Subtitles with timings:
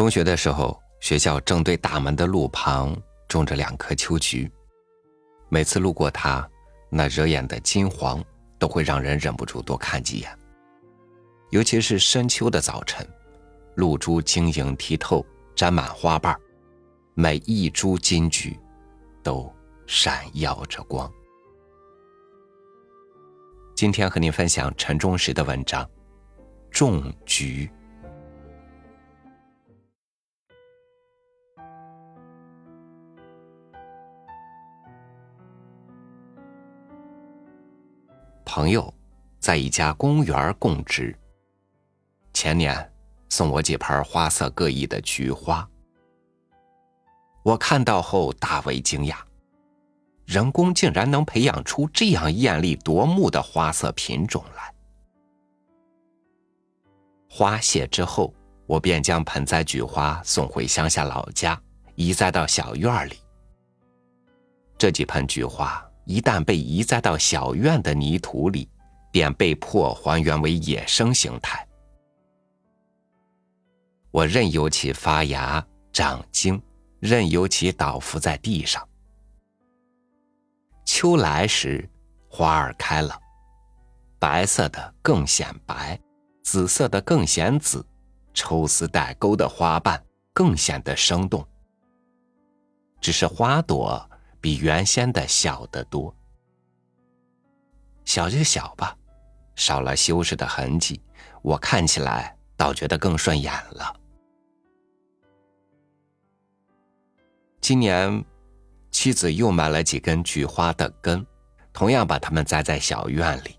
[0.00, 2.96] 中学的时候，学校正对大门的路旁
[3.28, 4.50] 种着两棵秋菊，
[5.50, 6.48] 每次路过它，
[6.88, 8.24] 那惹眼的金黄
[8.58, 10.38] 都会让人忍不住多看几眼。
[11.50, 13.06] 尤其是深秋的早晨，
[13.74, 15.22] 露珠晶莹剔透，
[15.54, 16.34] 沾满花瓣，
[17.12, 18.58] 每一株金菊
[19.22, 19.52] 都
[19.86, 21.12] 闪耀着光。
[23.76, 25.84] 今天和您分享陈忠实的文章
[26.70, 27.66] 《种菊》。
[38.44, 38.92] 朋友
[39.38, 41.16] 在一家公园供职。
[42.32, 42.92] 前年
[43.28, 45.68] 送我几盆花色各异的菊花，
[47.42, 49.16] 我看到后大为惊讶，
[50.24, 54.72] 人工竟然能培养出这样艳丽夺目的花色品种来。
[57.28, 58.34] 花谢之后，
[58.66, 61.60] 我便将盆栽菊花送回乡下老家，
[61.94, 63.18] 移栽到小院里。
[64.78, 65.84] 这几盆菊花。
[66.10, 68.68] 一旦被移栽到小院的泥土里，
[69.12, 71.64] 便被迫还原为野生形态。
[74.10, 76.60] 我任由其发芽长茎，
[76.98, 78.84] 任由其倒伏在地上。
[80.84, 81.88] 秋来时，
[82.28, 83.16] 花儿开了，
[84.18, 85.96] 白色的更显白，
[86.42, 87.86] 紫色的更显紫，
[88.34, 91.46] 抽丝带钩的花瓣更显得生动。
[93.00, 94.09] 只是花朵。
[94.40, 96.14] 比原先的小得多，
[98.04, 98.96] 小就小吧，
[99.54, 101.02] 少了修饰的痕迹，
[101.42, 103.96] 我看起来倒觉得更顺眼了。
[107.60, 108.24] 今年，
[108.90, 111.24] 妻子又买了几根菊花的根，
[111.72, 113.56] 同样把它们栽在小院里。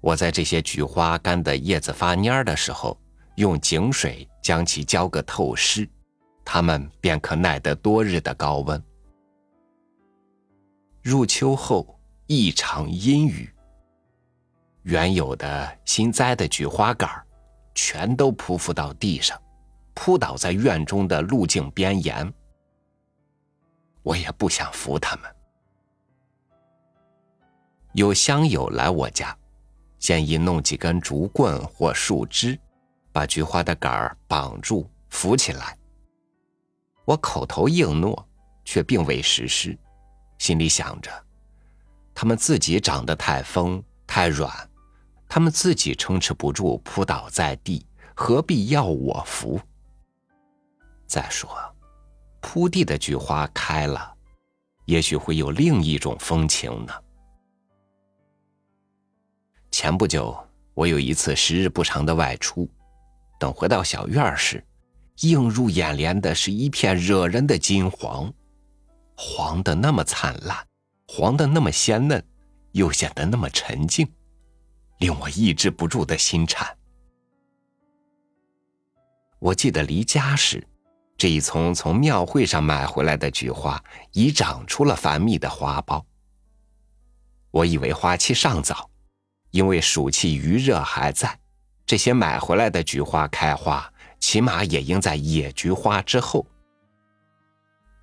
[0.00, 2.98] 我在这些菊花干的叶子发蔫儿的时候，
[3.36, 5.88] 用井水将其浇个透湿，
[6.44, 8.82] 它们便可耐得多日的高温。
[11.02, 11.98] 入秋后，
[12.28, 13.52] 一场阴雨。
[14.82, 17.10] 原有的新栽的菊花杆
[17.74, 19.40] 全都匍匐到地上，
[19.94, 22.32] 扑倒在院中的路径边沿。
[24.04, 25.28] 我也不想扶他们。
[27.94, 29.36] 有乡友来我家，
[29.98, 32.56] 建议弄几根竹棍或树枝，
[33.10, 35.76] 把菊花的杆儿绑住扶起来。
[37.04, 38.28] 我口头应诺，
[38.64, 39.76] 却并未实施。
[40.42, 41.08] 心里想着，
[42.12, 44.52] 他们自己长得太疯太软，
[45.28, 49.60] 他们自己撑持不住，扑倒在地，何必要我扶？
[51.06, 51.48] 再说，
[52.40, 54.12] 铺地的菊花开了，
[54.86, 56.92] 也许会有另一种风情呢。
[59.70, 60.36] 前不久，
[60.74, 62.68] 我有一次时日不长的外出，
[63.38, 64.60] 等回到小院时，
[65.20, 68.34] 映入眼帘的是一片惹人的金黄。
[69.24, 70.66] 黄的那么灿烂，
[71.06, 72.20] 黄的那么鲜嫩，
[72.72, 74.12] 又显得那么沉静，
[74.98, 76.76] 令我抑制不住的心颤。
[79.38, 80.66] 我记得离家时，
[81.16, 83.80] 这一丛从庙会上买回来的菊花
[84.10, 86.04] 已长出了繁密的花苞。
[87.52, 88.90] 我以为花期尚早，
[89.52, 91.38] 因为暑气余热还在，
[91.86, 93.88] 这些买回来的菊花开花，
[94.18, 96.44] 起码也应在野菊花之后。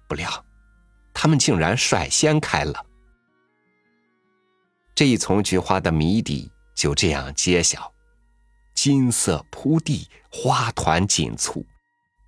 [0.08, 0.46] 不料。
[1.22, 2.86] 他们竟然率先开了，
[4.96, 7.94] 这一丛菊花的谜底就这样揭晓：
[8.74, 11.66] 金色铺地，花团锦簇，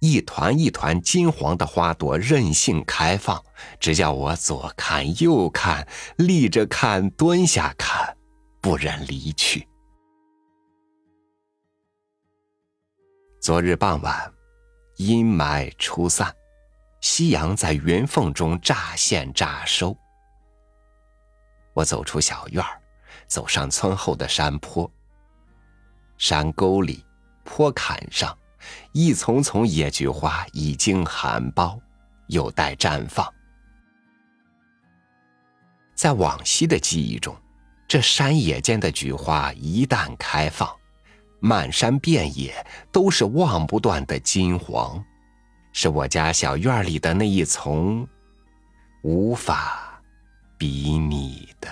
[0.02, 3.42] 一团一团金黄的花朵任性开放，
[3.80, 5.88] 只叫我左看右看，
[6.18, 8.18] 立着看，蹲下看，
[8.60, 9.66] 不忍离去。
[13.42, 14.34] 昨日傍晚，
[14.98, 16.36] 阴霾初散。
[17.02, 19.96] 夕阳在云缝中乍现乍收。
[21.74, 22.64] 我走出小院
[23.28, 24.90] 走上村后的山坡。
[26.18, 27.04] 山沟里、
[27.44, 28.38] 坡坎上，
[28.94, 31.80] 一丛丛野菊花已经含苞，
[32.28, 33.28] 有待绽放。
[35.96, 37.36] 在往昔的记忆中，
[37.88, 40.70] 这山野间的菊花一旦开放，
[41.40, 45.04] 满山遍野都是望不断的金黄。
[45.74, 48.08] 是我家小院里的那一丛，
[49.04, 50.02] 无法
[50.58, 51.70] 比拟的。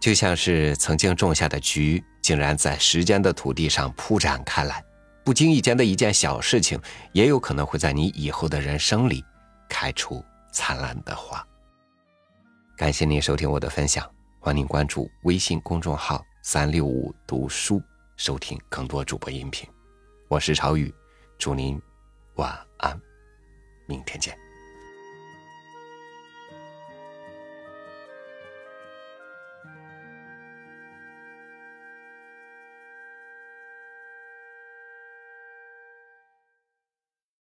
[0.00, 4.82] 就像是曾经种下的菊，竟然在时间的土地上铺展开来。
[5.24, 6.80] 不经意间的一件小事情，
[7.10, 9.24] 也有可能会在你以后的人生里。
[9.68, 10.24] 开出
[10.56, 11.46] 灿烂的花。
[12.78, 14.10] 感谢您收听我的分享，
[14.40, 17.82] 欢迎关注微信公众号“三六五读书”，
[18.16, 19.68] 收听更多主播音频。
[20.28, 20.92] 我是朝雨，
[21.36, 21.78] 祝您
[22.36, 22.98] 晚安，
[23.86, 24.45] 明天见。